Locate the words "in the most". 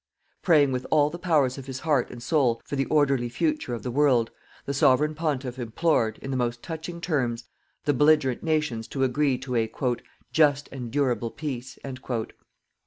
6.23-6.63